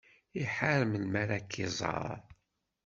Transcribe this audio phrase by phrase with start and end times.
[0.41, 2.19] Iḥar melmi ara k-iẓer.